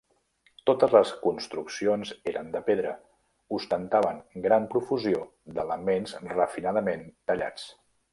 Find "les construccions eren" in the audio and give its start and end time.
0.95-2.49